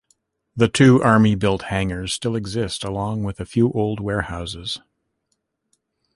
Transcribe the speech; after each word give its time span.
The 0.55 0.67
two 0.67 0.99
Army 1.03 1.35
built 1.35 1.65
hangars 1.65 2.11
still 2.11 2.35
exist 2.35 2.83
along 2.83 3.21
with 3.23 3.39
a 3.39 3.45
few 3.45 3.71
old 3.71 3.99
warehouses. 3.99 4.79